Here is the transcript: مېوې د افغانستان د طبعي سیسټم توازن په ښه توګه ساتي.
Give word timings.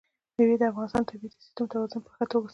مېوې 0.35 0.55
د 0.59 0.63
افغانستان 0.71 1.01
د 1.03 1.07
طبعي 1.09 1.27
سیسټم 1.37 1.65
توازن 1.71 1.99
په 2.05 2.11
ښه 2.15 2.25
توګه 2.31 2.45
ساتي. 2.47 2.49